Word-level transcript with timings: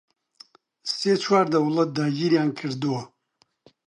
سێ 0.95 1.13
چوار 1.23 1.45
دەوڵەت 1.53 1.89
داگیریان 1.97 2.49
کردووە 2.57 3.01